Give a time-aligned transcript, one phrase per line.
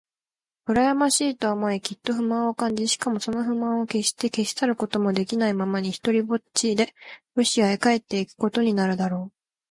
[0.65, 6.95] うらやましいと思い、きっと不満を感じ、しかもその不満をけっして消し去ることもできないままに、ひとりぽっちで
[7.35, 9.33] ロシアへ帰っていくことになるだろう。